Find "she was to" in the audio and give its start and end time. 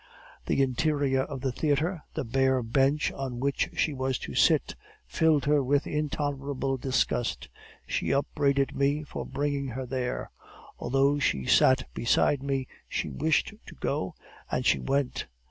3.75-4.33